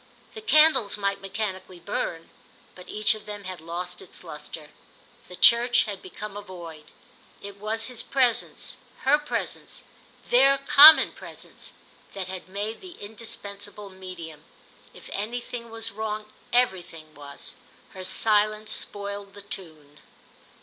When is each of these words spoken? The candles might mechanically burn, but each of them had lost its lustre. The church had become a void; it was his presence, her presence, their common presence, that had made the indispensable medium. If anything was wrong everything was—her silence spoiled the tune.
The 0.33 0.41
candles 0.41 0.97
might 0.97 1.21
mechanically 1.21 1.79
burn, 1.79 2.31
but 2.73 2.89
each 2.89 3.13
of 3.13 3.27
them 3.27 3.43
had 3.43 3.61
lost 3.61 4.01
its 4.01 4.23
lustre. 4.23 4.69
The 5.27 5.35
church 5.35 5.83
had 5.83 6.01
become 6.01 6.35
a 6.35 6.41
void; 6.41 6.85
it 7.39 7.57
was 7.57 7.85
his 7.85 8.01
presence, 8.01 8.77
her 9.01 9.19
presence, 9.19 9.83
their 10.31 10.57
common 10.57 11.11
presence, 11.11 11.73
that 12.15 12.27
had 12.29 12.49
made 12.49 12.81
the 12.81 12.93
indispensable 12.99 13.91
medium. 13.91 14.43
If 14.91 15.07
anything 15.13 15.69
was 15.69 15.91
wrong 15.91 16.33
everything 16.51 17.13
was—her 17.13 18.03
silence 18.03 18.71
spoiled 18.71 19.35
the 19.35 19.43
tune. 19.43 19.99